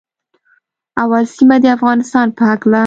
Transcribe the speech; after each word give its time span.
اول 1.03 1.23
سیمه 1.35 1.55
د 1.63 1.65
افغانستان 1.77 2.27
په 2.37 2.43
هکله 2.51 2.79